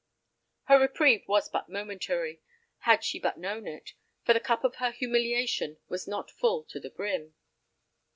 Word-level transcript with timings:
Her 0.63 0.79
reprieve 0.79 1.27
was 1.27 1.47
but 1.47 1.69
momentary, 1.69 2.41
had 2.79 3.03
she 3.03 3.19
but 3.19 3.37
known 3.37 3.67
it, 3.67 3.93
for 4.23 4.33
the 4.33 4.39
cup 4.39 4.63
of 4.63 4.77
her 4.77 4.89
humiliation 4.89 5.77
was 5.89 6.07
not 6.07 6.31
full 6.31 6.63
to 6.71 6.79
the 6.79 6.89
brim. 6.89 7.35